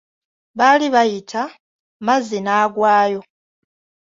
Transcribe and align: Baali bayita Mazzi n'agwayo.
Baali 0.57 0.87
bayita 0.95 1.43
Mazzi 2.05 2.39
n'agwayo. 2.41 3.19